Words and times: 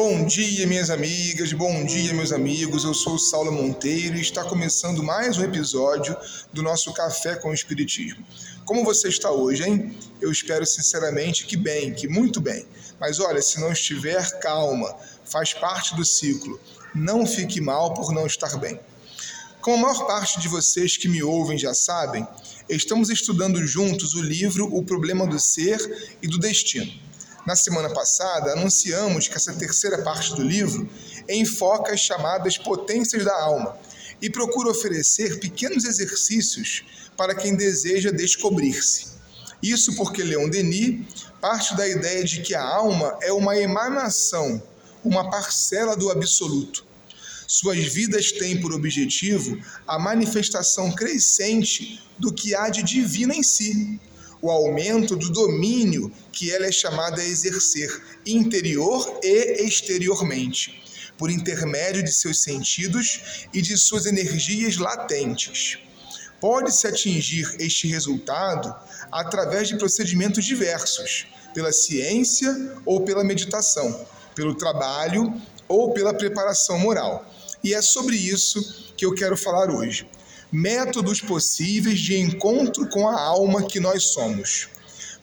Bom 0.00 0.24
dia, 0.24 0.64
minhas 0.64 0.90
amigas, 0.90 1.52
bom 1.52 1.84
dia, 1.84 2.14
meus 2.14 2.30
amigos. 2.30 2.84
Eu 2.84 2.94
sou 2.94 3.18
Saulo 3.18 3.50
Monteiro 3.50 4.16
e 4.16 4.20
está 4.20 4.44
começando 4.44 5.02
mais 5.02 5.36
um 5.38 5.42
episódio 5.42 6.16
do 6.52 6.62
nosso 6.62 6.92
Café 6.92 7.34
com 7.34 7.50
o 7.50 7.52
Espiritismo. 7.52 8.24
Como 8.64 8.84
você 8.84 9.08
está 9.08 9.32
hoje, 9.32 9.64
hein? 9.64 9.98
Eu 10.20 10.30
espero 10.30 10.64
sinceramente 10.64 11.44
que 11.46 11.56
bem, 11.56 11.92
que 11.92 12.06
muito 12.06 12.40
bem. 12.40 12.64
Mas 13.00 13.18
olha, 13.18 13.42
se 13.42 13.60
não 13.60 13.72
estiver, 13.72 14.38
calma, 14.38 14.94
faz 15.24 15.52
parte 15.52 15.96
do 15.96 16.04
ciclo. 16.04 16.60
Não 16.94 17.26
fique 17.26 17.60
mal 17.60 17.92
por 17.92 18.12
não 18.12 18.24
estar 18.24 18.56
bem. 18.56 18.78
Como 19.60 19.84
a 19.84 19.92
maior 19.92 20.06
parte 20.06 20.38
de 20.38 20.46
vocês 20.46 20.96
que 20.96 21.08
me 21.08 21.24
ouvem 21.24 21.58
já 21.58 21.74
sabem, 21.74 22.24
estamos 22.68 23.10
estudando 23.10 23.66
juntos 23.66 24.14
o 24.14 24.22
livro 24.22 24.72
O 24.72 24.84
Problema 24.84 25.26
do 25.26 25.40
Ser 25.40 26.16
e 26.22 26.28
do 26.28 26.38
Destino. 26.38 27.08
Na 27.48 27.56
semana 27.56 27.88
passada, 27.88 28.52
anunciamos 28.52 29.26
que 29.26 29.34
essa 29.34 29.54
terceira 29.54 30.02
parte 30.02 30.34
do 30.34 30.42
livro 30.42 30.86
enfoca 31.26 31.94
as 31.94 32.00
chamadas 32.00 32.58
potências 32.58 33.24
da 33.24 33.34
alma 33.40 33.74
e 34.20 34.28
procura 34.28 34.68
oferecer 34.68 35.40
pequenos 35.40 35.86
exercícios 35.86 36.84
para 37.16 37.34
quem 37.34 37.56
deseja 37.56 38.10
descobrir-se. 38.10 39.06
Isso 39.62 39.96
porque 39.96 40.22
Leon 40.22 40.50
Denis 40.50 41.06
parte 41.40 41.74
da 41.74 41.88
ideia 41.88 42.22
de 42.22 42.42
que 42.42 42.54
a 42.54 42.62
alma 42.62 43.16
é 43.22 43.32
uma 43.32 43.56
emanação, 43.56 44.62
uma 45.02 45.30
parcela 45.30 45.96
do 45.96 46.10
absoluto 46.10 46.86
suas 47.48 47.82
vidas 47.82 48.30
têm 48.30 48.60
por 48.60 48.74
objetivo 48.74 49.58
a 49.86 49.98
manifestação 49.98 50.92
crescente 50.92 51.98
do 52.18 52.30
que 52.30 52.54
há 52.54 52.68
de 52.68 52.82
divino 52.82 53.32
em 53.32 53.42
si, 53.42 53.98
o 54.40 54.50
aumento 54.50 55.16
do 55.16 55.30
domínio 55.30 56.12
que 56.32 56.50
ela 56.50 56.66
é 56.66 56.72
chamada 56.72 57.20
a 57.20 57.24
exercer 57.24 57.90
interior 58.26 59.18
e 59.22 59.64
exteriormente, 59.64 60.82
por 61.16 61.30
intermédio 61.30 62.02
de 62.02 62.12
seus 62.12 62.42
sentidos 62.42 63.48
e 63.52 63.60
de 63.60 63.76
suas 63.76 64.06
energias 64.06 64.76
latentes. 64.76 65.78
Pode-se 66.40 66.86
atingir 66.86 67.56
este 67.58 67.88
resultado 67.88 68.74
através 69.10 69.68
de 69.68 69.76
procedimentos 69.76 70.44
diversos, 70.44 71.26
pela 71.52 71.72
ciência 71.72 72.76
ou 72.84 73.00
pela 73.00 73.24
meditação, 73.24 74.06
pelo 74.34 74.54
trabalho 74.54 75.34
ou 75.66 75.92
pela 75.92 76.14
preparação 76.14 76.78
moral. 76.78 77.26
E 77.64 77.74
é 77.74 77.82
sobre 77.82 78.14
isso 78.14 78.92
que 78.96 79.04
eu 79.04 79.12
quero 79.14 79.36
falar 79.36 79.70
hoje. 79.70 80.08
Métodos 80.50 81.20
possíveis 81.20 82.00
de 82.00 82.16
encontro 82.16 82.88
com 82.88 83.06
a 83.06 83.20
alma 83.20 83.64
que 83.64 83.78
nós 83.78 84.04
somos. 84.04 84.68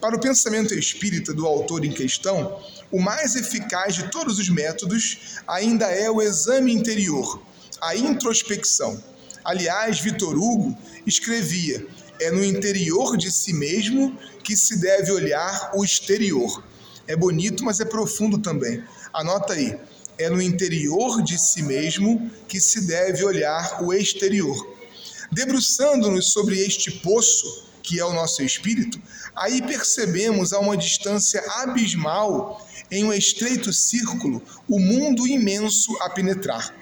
Para 0.00 0.16
o 0.16 0.20
pensamento 0.20 0.74
espírita 0.74 1.32
do 1.32 1.46
autor 1.46 1.84
em 1.84 1.92
questão, 1.92 2.60
o 2.90 3.00
mais 3.00 3.36
eficaz 3.36 3.94
de 3.94 4.10
todos 4.10 4.40
os 4.40 4.48
métodos 4.48 5.38
ainda 5.46 5.86
é 5.86 6.10
o 6.10 6.20
exame 6.20 6.72
interior, 6.72 7.40
a 7.80 7.94
introspecção. 7.94 9.00
Aliás, 9.44 10.00
Vitor 10.00 10.36
Hugo 10.36 10.76
escrevia: 11.06 11.86
é 12.20 12.30
no 12.32 12.44
interior 12.44 13.16
de 13.16 13.30
si 13.30 13.52
mesmo 13.52 14.18
que 14.42 14.56
se 14.56 14.80
deve 14.80 15.12
olhar 15.12 15.70
o 15.74 15.84
exterior. 15.84 16.64
É 17.06 17.14
bonito, 17.14 17.62
mas 17.64 17.78
é 17.78 17.84
profundo 17.84 18.38
também. 18.38 18.82
Anota 19.12 19.52
aí 19.52 19.78
é 20.18 20.28
no 20.28 20.40
interior 20.40 21.22
de 21.22 21.38
si 21.38 21.62
mesmo 21.62 22.30
que 22.46 22.60
se 22.60 22.86
deve 22.86 23.24
olhar 23.24 23.82
o 23.82 23.92
exterior. 23.92 24.71
Debruçando-nos 25.32 26.30
sobre 26.30 26.58
este 26.60 26.90
poço, 26.90 27.64
que 27.82 27.98
é 27.98 28.04
o 28.04 28.12
nosso 28.12 28.42
espírito, 28.42 29.00
aí 29.34 29.62
percebemos 29.62 30.52
a 30.52 30.60
uma 30.60 30.76
distância 30.76 31.42
abismal, 31.62 32.68
em 32.90 33.02
um 33.04 33.12
estreito 33.12 33.72
círculo, 33.72 34.42
o 34.68 34.78
mundo 34.78 35.26
imenso 35.26 35.90
a 36.02 36.10
penetrar. 36.10 36.74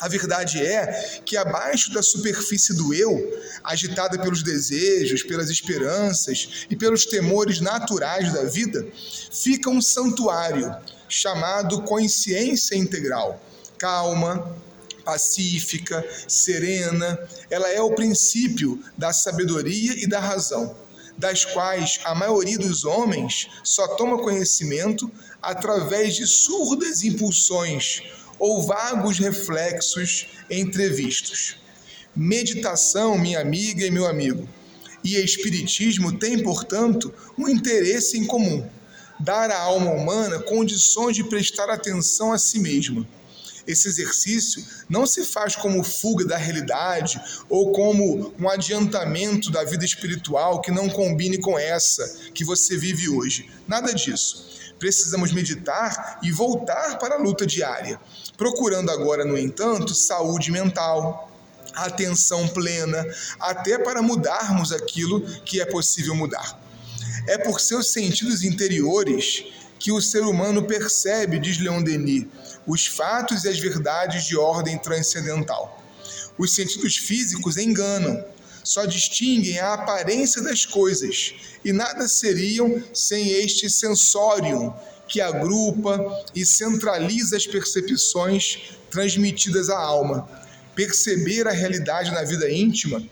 A 0.00 0.06
verdade 0.06 0.64
é 0.64 1.20
que 1.24 1.36
abaixo 1.36 1.92
da 1.92 2.02
superfície 2.02 2.74
do 2.74 2.92
eu, 2.92 3.18
agitada 3.64 4.18
pelos 4.18 4.42
desejos, 4.42 5.22
pelas 5.22 5.48
esperanças 5.48 6.66
e 6.68 6.76
pelos 6.76 7.06
temores 7.06 7.58
naturais 7.58 8.32
da 8.32 8.44
vida, 8.44 8.86
fica 9.32 9.70
um 9.70 9.80
santuário 9.80 10.76
chamado 11.08 11.82
consciência 11.82 12.76
integral. 12.76 13.42
Calma, 13.78 14.56
pacífica, 15.08 16.06
serena, 16.28 17.18
ela 17.48 17.66
é 17.70 17.80
o 17.80 17.94
princípio 17.94 18.78
da 18.94 19.10
sabedoria 19.10 19.94
e 19.96 20.06
da 20.06 20.20
razão, 20.20 20.76
das 21.16 21.46
quais 21.46 21.98
a 22.04 22.14
maioria 22.14 22.58
dos 22.58 22.84
homens 22.84 23.48
só 23.64 23.88
toma 23.96 24.18
conhecimento 24.18 25.10
através 25.40 26.14
de 26.14 26.26
surdas 26.26 27.02
impulsões 27.04 28.02
ou 28.38 28.62
vagos 28.66 29.18
reflexos 29.18 30.26
entrevistos. 30.50 31.56
Meditação, 32.14 33.16
minha 33.16 33.40
amiga 33.40 33.86
e 33.86 33.90
meu 33.90 34.06
amigo, 34.06 34.46
e 35.02 35.16
Espiritismo 35.16 36.18
têm, 36.18 36.42
portanto, 36.42 37.14
um 37.38 37.48
interesse 37.48 38.18
em 38.18 38.26
comum 38.26 38.68
dar 39.18 39.50
à 39.50 39.58
alma 39.58 39.90
humana 39.90 40.38
condições 40.38 41.16
de 41.16 41.24
prestar 41.24 41.70
atenção 41.70 42.30
a 42.30 42.38
si 42.38 42.60
mesma. 42.60 43.08
Esse 43.68 43.86
exercício 43.86 44.64
não 44.88 45.06
se 45.06 45.26
faz 45.26 45.54
como 45.54 45.84
fuga 45.84 46.24
da 46.24 46.38
realidade 46.38 47.20
ou 47.50 47.70
como 47.70 48.32
um 48.40 48.48
adiantamento 48.48 49.50
da 49.50 49.62
vida 49.62 49.84
espiritual 49.84 50.62
que 50.62 50.70
não 50.70 50.88
combine 50.88 51.36
com 51.36 51.58
essa 51.58 52.30
que 52.32 52.44
você 52.44 52.78
vive 52.78 53.10
hoje. 53.10 53.50
Nada 53.68 53.92
disso. 53.92 54.48
Precisamos 54.78 55.32
meditar 55.32 56.18
e 56.22 56.32
voltar 56.32 56.98
para 56.98 57.16
a 57.16 57.18
luta 57.18 57.44
diária, 57.44 58.00
procurando 58.38 58.90
agora, 58.90 59.24
no 59.24 59.36
entanto, 59.36 59.94
saúde 59.94 60.50
mental, 60.50 61.30
atenção 61.74 62.48
plena, 62.48 63.04
até 63.38 63.76
para 63.76 64.00
mudarmos 64.00 64.72
aquilo 64.72 65.20
que 65.40 65.60
é 65.60 65.66
possível 65.66 66.14
mudar. 66.14 66.58
É 67.26 67.36
por 67.36 67.60
seus 67.60 67.92
sentidos 67.92 68.42
interiores 68.42 69.44
que 69.78 69.92
o 69.92 70.00
ser 70.00 70.22
humano 70.22 70.64
percebe, 70.64 71.38
diz 71.38 71.58
Leon 71.58 71.82
Denis, 71.82 72.26
os 72.66 72.86
fatos 72.86 73.44
e 73.44 73.48
as 73.48 73.58
verdades 73.58 74.24
de 74.24 74.36
ordem 74.36 74.78
transcendental. 74.78 75.82
Os 76.36 76.54
sentidos 76.54 76.96
físicos 76.96 77.56
enganam, 77.56 78.24
só 78.64 78.84
distinguem 78.84 79.58
a 79.58 79.74
aparência 79.74 80.42
das 80.42 80.66
coisas 80.66 81.34
e 81.64 81.72
nada 81.72 82.06
seriam 82.06 82.82
sem 82.92 83.30
este 83.30 83.70
sensorium 83.70 84.74
que 85.08 85.20
agrupa 85.20 85.98
e 86.34 86.44
centraliza 86.44 87.36
as 87.36 87.46
percepções 87.46 88.74
transmitidas 88.90 89.70
à 89.70 89.78
alma. 89.78 90.28
Perceber 90.74 91.48
a 91.48 91.52
realidade 91.52 92.10
na 92.10 92.22
vida 92.22 92.50
íntima 92.50 93.02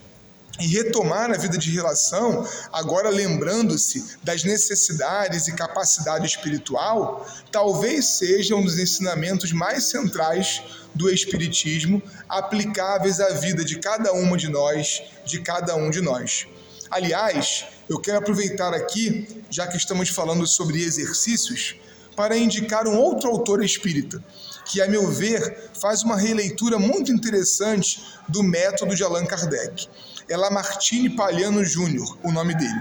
e 0.58 0.66
retomar 0.66 1.30
a 1.30 1.36
vida 1.36 1.58
de 1.58 1.70
relação, 1.70 2.46
agora 2.72 3.10
lembrando-se 3.10 4.16
das 4.22 4.44
necessidades 4.44 5.48
e 5.48 5.54
capacidade 5.54 6.26
espiritual, 6.26 7.26
talvez 7.52 8.06
seja 8.06 8.54
um 8.54 8.62
dos 8.62 8.78
ensinamentos 8.78 9.52
mais 9.52 9.84
centrais 9.84 10.62
do 10.94 11.10
Espiritismo 11.10 12.02
aplicáveis 12.28 13.20
à 13.20 13.30
vida 13.34 13.64
de 13.64 13.78
cada 13.78 14.12
uma 14.12 14.36
de 14.36 14.48
nós, 14.48 15.02
de 15.26 15.40
cada 15.40 15.76
um 15.76 15.90
de 15.90 16.00
nós. 16.00 16.46
Aliás, 16.90 17.66
eu 17.88 18.00
quero 18.00 18.18
aproveitar 18.18 18.72
aqui, 18.72 19.44
já 19.50 19.66
que 19.66 19.76
estamos 19.76 20.08
falando 20.08 20.46
sobre 20.46 20.82
exercícios, 20.82 21.76
para 22.14 22.36
indicar 22.36 22.86
um 22.86 22.96
outro 22.96 23.28
autor 23.28 23.62
espírita, 23.62 24.24
que, 24.64 24.80
a 24.80 24.88
meu 24.88 25.10
ver, 25.10 25.70
faz 25.78 26.02
uma 26.02 26.16
releitura 26.16 26.78
muito 26.78 27.12
interessante 27.12 28.02
do 28.26 28.42
método 28.42 28.96
de 28.96 29.04
Allan 29.04 29.26
Kardec 29.26 29.86
é 30.28 30.36
Lamartine 30.36 31.10
Palhano 31.10 31.64
Júnior, 31.64 32.18
o 32.22 32.32
nome 32.32 32.54
dele. 32.54 32.80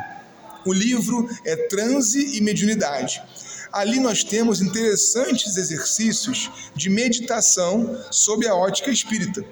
O 0.65 0.73
livro 0.73 1.29
é 1.45 1.55
Transe 1.67 2.37
e 2.37 2.41
Mediunidade. 2.41 3.21
Ali 3.71 3.99
nós 3.99 4.23
temos 4.23 4.61
interessantes 4.61 5.57
exercícios 5.57 6.49
de 6.75 6.89
meditação 6.89 7.99
sob 8.09 8.47
a 8.47 8.55
ótica 8.55 8.89
espírita. 8.89 9.43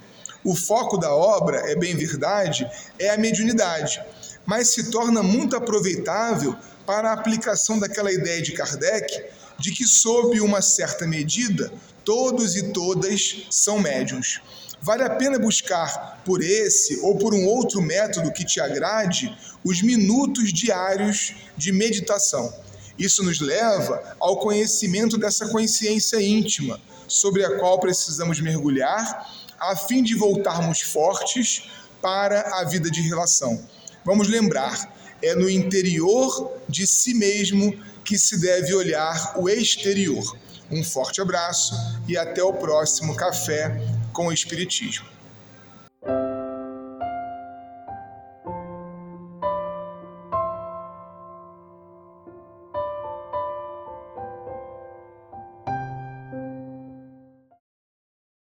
O 0.43 0.55
foco 0.55 0.97
da 0.97 1.13
obra, 1.13 1.71
é 1.71 1.75
bem 1.75 1.95
verdade, 1.95 2.69
é 2.97 3.11
a 3.11 3.17
mediunidade, 3.17 4.01
mas 4.45 4.69
se 4.69 4.89
torna 4.89 5.21
muito 5.21 5.55
aproveitável 5.55 6.55
para 6.85 7.09
a 7.09 7.13
aplicação 7.13 7.79
daquela 7.79 8.11
ideia 8.11 8.41
de 8.41 8.53
Kardec 8.53 9.23
de 9.59 9.71
que, 9.71 9.85
sob 9.85 10.41
uma 10.41 10.61
certa 10.61 11.05
medida, 11.05 11.71
todos 12.03 12.55
e 12.55 12.73
todas 12.73 13.47
são 13.49 13.79
médiums. 13.79 14.41
Vale 14.83 15.03
a 15.03 15.09
pena 15.09 15.39
buscar 15.39 16.21
por 16.25 16.44
esse 16.44 17.00
ou 17.00 17.18
por 17.18 17.33
um 17.33 17.45
outro 17.45 17.81
método 17.81 18.33
que 18.33 18.44
te 18.44 18.59
agrade 18.59 19.33
os 19.63 19.81
minutos 19.81 20.51
diários 20.51 21.33
de 21.56 21.71
meditação. 21.71 22.53
Isso 23.00 23.24
nos 23.24 23.39
leva 23.39 24.18
ao 24.19 24.41
conhecimento 24.41 25.18
dessa 25.18 25.47
consciência 25.47 26.21
íntima, 26.21 26.81
sobre 27.07 27.45
a 27.45 27.57
qual 27.59 27.80
precisamos 27.80 28.41
mergulhar, 28.41 29.25
a 29.57 29.74
fim 29.74 30.03
de 30.03 30.15
voltarmos 30.15 30.81
fortes 30.81 31.63
para 32.01 32.59
a 32.59 32.65
vida 32.65 32.91
de 32.91 33.00
relação. 33.00 33.65
Vamos 34.03 34.27
lembrar, 34.27 34.94
é 35.21 35.33
no 35.33 35.50
interior 35.50 36.59
de 36.68 36.86
si 36.86 37.13
mesmo 37.13 37.74
que 38.03 38.18
se 38.18 38.38
deve 38.38 38.74
olhar 38.74 39.36
o 39.38 39.47
exterior. 39.47 40.38
Um 40.69 40.83
forte 40.83 41.21
abraço 41.21 41.74
e 42.06 42.18
até 42.18 42.44
o 42.44 42.51
próximo 42.51 43.15
Café 43.15 43.81
com 44.13 44.27
o 44.27 44.31
Espiritismo. 44.31 45.06